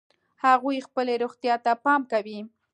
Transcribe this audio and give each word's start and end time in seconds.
هغوی 0.45 0.77
خپلې 0.87 1.13
روغتیا 1.23 1.55
ته 1.65 1.71
پام 1.83 2.01
کوي 2.11 2.39